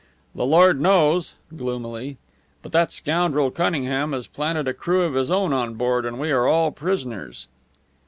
[0.33, 2.17] "The Lord knows!" gloomily.
[2.63, 6.31] "But that scoundrel Cunningham has planted a crew of his own on board, and we
[6.31, 7.45] are all prisoners."